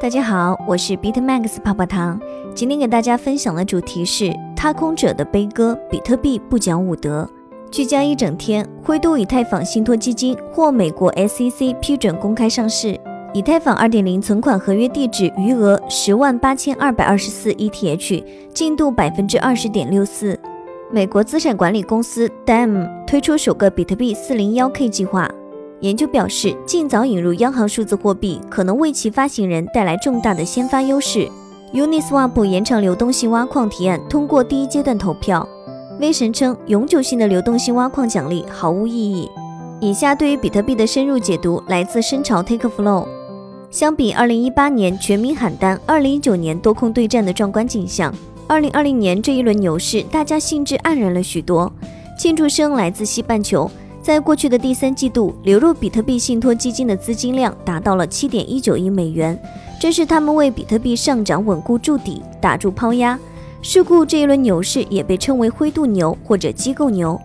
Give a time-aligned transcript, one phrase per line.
[0.00, 2.20] 大家好，我是 Bitmax 泡泡糖。
[2.54, 7.28] 今天给大家分享的主题是踏空者的悲歌：比特币不讲武德。
[7.68, 12.96] 聚焦一整天，灰度以太坊信托基金获美国 SEC 批准公开上市。
[13.34, 18.24] 以太坊2.0存款合约地址余额十万八千二百二十四 ETH，
[18.54, 20.38] 进度百分之二十点六四。
[20.92, 25.28] 美国资产管理公司 Dam 推出首个比特币 401k 计划。
[25.80, 31.28] 研究表示，尽早引入央行数字货币可能为其发行人带来重大的先发优势。
[31.72, 35.46] Uniswap 延长流动性挖矿提案通过第一阶段投票。
[36.00, 39.28] 威神称，永久性的流动性挖矿奖励毫无意义。
[39.80, 43.06] 以下对于比特币的深入解读来自深潮 TakeFlow。
[43.70, 48.12] 相比2018年全民喊单、2019年多空对战的壮观景象
[48.48, 51.70] ，2020年这一轮牛市大家兴致黯然了许多。
[52.18, 53.70] 庆祝声来自西半球。
[54.08, 59.38] 在过去的第三季度，流入比特币信托基金的资金量达到了七点一九亿美元，
[59.78, 63.18] 这是他们为比特币上涨稳固筑底、打住抛压。
[63.60, 67.20] 事故这一轮牛市也被称为灰度牛或者机构牛。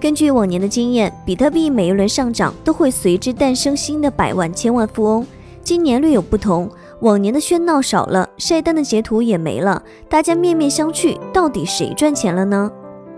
[0.00, 5.26] 根据往年的经验，比特币每一轮上涨都会随之诞生新的百万、千万富翁。
[5.62, 12.72] 今年略有不同，往年的喧闹少了，晒单的截图也没了，大家面面相觑，到底谁赚钱了呢？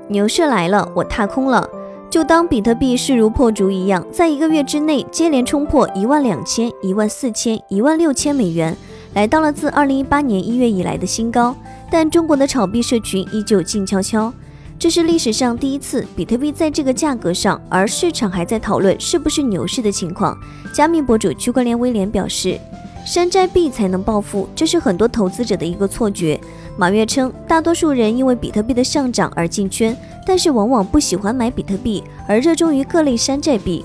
[0.08, 1.70] 牛市来了，我踏空了。
[2.08, 8.74] 就当比特币势如破竹一样，在一个月之内接连冲破一万两千、一万四千、一万六千美元，
[9.12, 11.54] 来到了自二零一八年一月以来的新高。
[11.90, 14.32] 但中国的炒币社群依旧静悄悄，
[14.78, 20.36] 这是历史上第一次比特币在这个价格上，而市场还在讨论是不是牛市的情况。
[20.72, 22.58] 加密博主区块链威廉表示
[23.04, 26.40] ：“山寨币才能暴富，这是很多投资者的一个错觉。”
[26.78, 29.96] 马月称，大多数人因为比特币的上涨而进圈。
[30.26, 33.84] 但是往往不喜欢买比特币，而热衷于各类山寨币。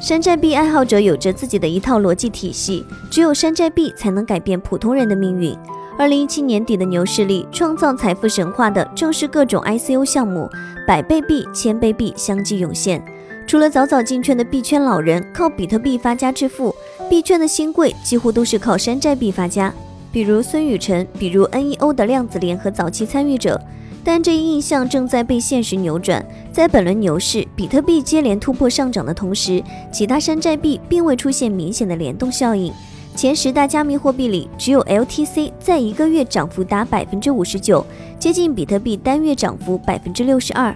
[0.00, 5.54] 山寨币爱好者有着自己的一套逻辑体系，只有山寨币才能改变普通人的命运。
[5.98, 10.48] 二零一七年底的牛市里，创造财富神话的正是各种 ICO 项目，
[10.86, 13.04] 百倍币、千倍币相继涌现。
[13.46, 16.74] 除了早早进圈的币圈老人靠比特币发家致富，
[17.10, 19.74] 币圈的新贵几乎都是靠山寨币发家，
[20.10, 23.60] 比如孙宇晨，比如 NEO 的量子联合早期参与者。
[24.04, 26.24] 但这一印象正在被现实扭转。
[26.50, 32.72] 在本轮牛市，比特币接连突破上涨的同时，其他山寨币并未出现明显的联动效应。
[33.14, 37.84] 前十大加密货币里，只有 LTC 在一个月涨幅达百分之五十九，
[38.18, 40.74] 接近比特币单月涨幅百分之六十二。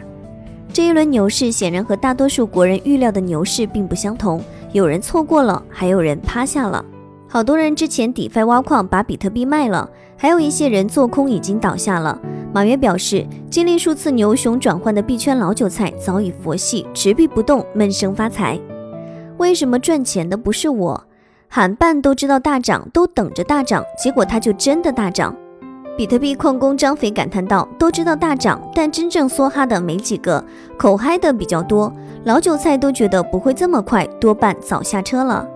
[0.71, 6.85] 这一轮牛市显然和大多数国人预料的牛市并不相同，有人错过了，还有人趴下了。
[7.33, 9.89] 好多人之前 DeFi 挖矿把比特币卖了，
[10.19, 12.21] 还有一些人做空已经倒下了。
[12.53, 18.61] 马约表示，经历数次牛熊转换的币圈老韭菜早已佛系，持币不动，闷声发财。
[19.39, 21.05] 为什么赚钱的不是我？
[21.49, 25.35] 喊半都知道大涨，都等着大涨，结果它就真的大涨。
[25.97, 30.45] 比特币矿工张飞感叹道：“都知道大涨，但真正梭哈的没几个，
[30.77, 31.91] 口嗨的比较多。
[32.25, 35.49] 老韭菜都觉得不会这么快，多半早下车了。”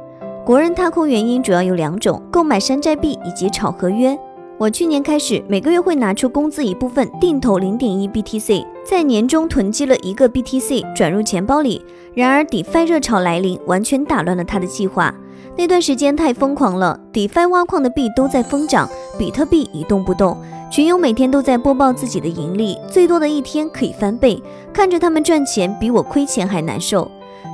[0.47, 4.17] 国人踏空原因主要有两种：购买山寨币以及炒合约。
[4.59, 11.85] 我去年开始每个月会拿出工资一部分定投零点一 BTC，在年终囤积了一个 BTC 转入钱包里。
[12.15, 15.13] 然而 DeFi 热潮来临，完全打乱了他的计划。
[15.57, 20.37] 那段时间太疯狂了，DeFi 挖矿的币都在疯涨，比特币一动不动。
[20.71, 24.41] 群友每天都在播报自己的盈利，最多的一天可以翻倍，
[24.73, 27.11] 看着他们赚钱比我亏钱还难受。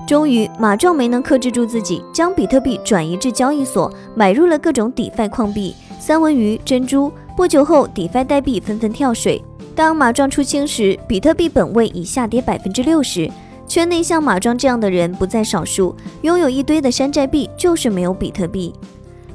[0.06, 5.74] 终于，马壮没能克制住自己，将比特币转移至交易所，买入了各种 DeFi 矿币。
[5.98, 9.42] 三文鱼、珍珠，不久后，DeFi 代币纷纷跳水。
[9.74, 13.30] 当马壮出清时，比特币本位已下跌百分之六十。
[13.66, 18.74] 圈内像马壮这样的人不在少数，拥有一堆的山寨币，就是没有比特币。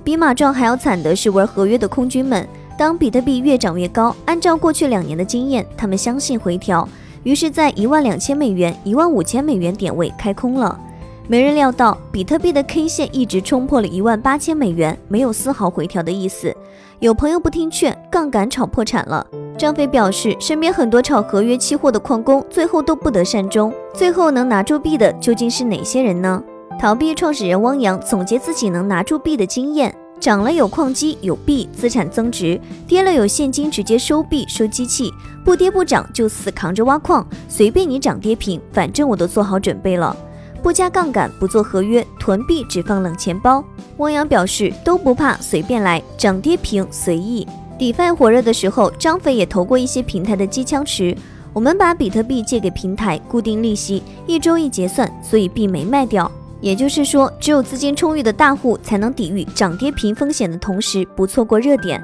[0.03, 2.47] 比马壮还要惨的是玩合约的空军们。
[2.77, 6.87] 当比特币越涨越高，按照过去两年的经验，他们相信回调，
[7.27, 10.79] 于是，在一万两千美元、一万五千美元点位开空了。
[11.27, 16.55] 没人料到，比特币的 K 线一直冲破了一万八千美元，没有丝毫回调的意思。
[16.99, 19.27] 有朋友不听劝，杠杆炒破产了。
[19.57, 23.73] 张飞表示，身边很多炒合约期货的矿工，最后都不得善终。
[23.93, 26.41] 最后能拿住币的究竟是哪些人呢？
[26.79, 35.11] 逃币创始人汪洋总结自己能拿住币的经验：涨了有矿机有币，资产增值；跌了有现金直接收币收机器；
[35.45, 40.15] 不跌不涨就死扛着挖矿，随便你涨跌平，反正我都做好准备了。
[40.63, 43.63] 不加杠杆，不做合约，囤币只放冷钱包。
[43.97, 47.47] 汪洋表示都不怕，随便来，涨跌平随意。
[47.79, 51.15] DeFi 火热的时候，张飞也投过一些平台的机枪池。
[51.53, 56.29] 我们把比特币借给平台，固定利息，一周一结算，所以币没卖掉。
[56.59, 62.03] 也就是说，只有资金充裕的大户才能抵御涨跌频风险的同时不错过热点。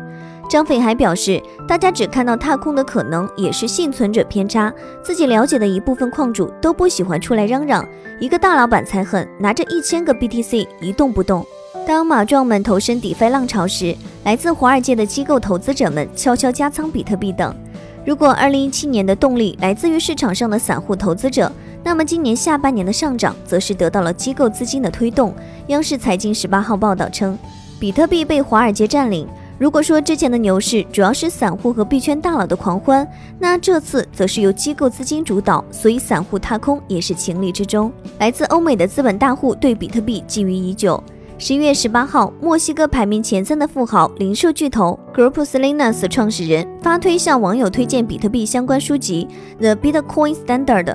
[0.50, 4.72] 张斐还表示，大家只看到踏空的可能，也是幸存者偏差。
[5.02, 7.88] 自己了解的一部分矿主都不喜欢出来嚷嚷，
[8.20, 11.44] 一个大老板才狠，拿着一千个 BTC 一动不动。
[11.88, 17.56] 当马壮们投身 DeFi 浪潮时，来自华尔街的机构投资者们悄悄加仓比特币等。
[18.06, 21.50] 如果2017年的动力来自于市场上的散户投资者，
[21.86, 25.34] 那么今年下半年的上涨则是得到了机构资金的推动。
[25.68, 27.38] 央视财经十八号报道称，
[27.80, 29.26] 比特币被华尔街占领。
[29.58, 33.08] 如果说之前的牛市主要是散户和币圈大佬的狂欢，
[33.40, 37.90] 那这次则是由机构资金主导，所以散户踏空也是情理之中。
[38.20, 41.02] 来自欧美的资本大户对比特币觊觎已久。
[41.46, 49.28] 十一月十八号，墨西哥排名前三的富豪、零售巨头 Grupo Salinas 创始人发推向网友推荐比特币相关书籍
[49.60, 50.86] 《The Bitcoin Standard》，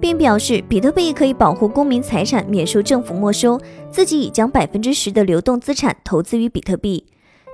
[0.00, 3.60] 并表示比特币可以保护公民财产免受政府没收，
[3.90, 7.04] 自己已将百分之十的流动资产投资于比特币。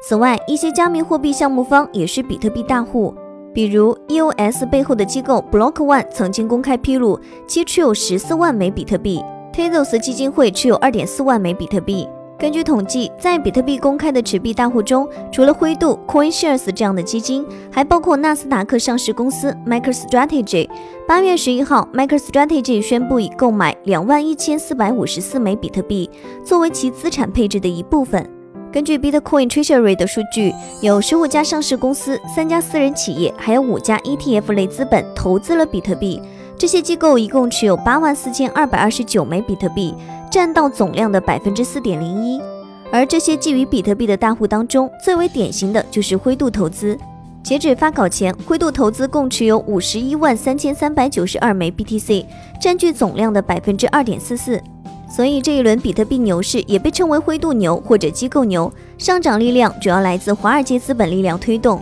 [0.07, 3.13] 此外，一些加密货币项目方也是比特币大户，
[3.53, 7.19] 比如 EOS 背后的机构 Block One 曾经公开披露
[7.49, 9.21] 其持有十四万枚比特币
[9.53, 12.07] ，Tezos 基金会持有二点四万枚比特币。
[12.37, 20.69] 根据统计，在比特币公开的持币大户中，除了灰度、CoinShares 这样的基金，还包括纳斯达克上市公司 MicroStrategy。
[21.07, 26.11] 八月十一号，MicroStrategy 宣布已购买两万一千四百五十四枚比特币，
[26.45, 28.29] 作为其资产配置的一部分。
[28.73, 30.53] 根据 Bitcoin Treasury 的数据，
[30.83, 36.21] 有十五家上市公司、三家私人企业，还有五家 ETF 类资本投资了比特币。
[36.57, 39.95] 这些机构一共持有八万四千二百二十九枚比特币，
[40.35, 42.43] 占到总量的百分之四点零一。
[42.91, 46.99] 而这些觊觎比特币的大户当中，最为典型的就是灰度投资。
[47.41, 52.27] 截止发稿前，灰度投资共持有五十一万三千三百九十二枚 BTC，
[52.61, 54.61] 占据总量的百分之二点四四。
[55.09, 61.81] 所以这一轮比特币牛市也被称为灰度牛或者机构牛，上涨力量主要来自华尔街资本力量推动。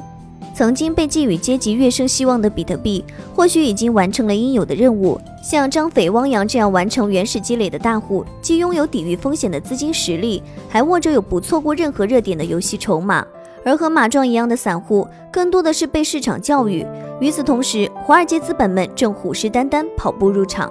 [0.54, 3.04] 曾经被寄予阶级跃升希望的比特币，
[3.34, 5.18] 或许已经完成了应有的任务。
[5.42, 13.26] 像张斐、汪洋这样完成原始积累的大户，既拥有抵御风险的资金实力，还握着有不错过任何热点的游戏筹码。
[13.64, 16.84] 而和马壮一样的散户，更多的是被市场教育。
[17.20, 20.70] 与此同时，华尔街资本们正虎视眈眈跑步入场。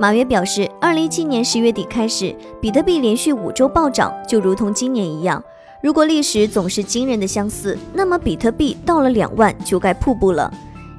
[0.00, 5.42] 马约表示，二零一七年十月底开始，比特币连续五周暴涨，就如同今年一样。
[5.84, 10.50] 如果历史总是惊人的相似，那么比特币到了两万就该瀑布了。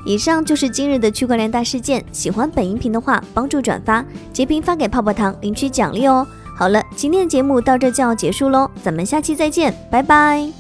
[0.06, 2.06] 以上就是今日的区块链大事件。
[2.12, 6.24] 喜欢本音频的话，帮助转发截屏发给泡泡糖领取奖励哦。
[6.56, 10.56] 好了，今天的节目到这就要结束喽，咱们下期再见，拜拜。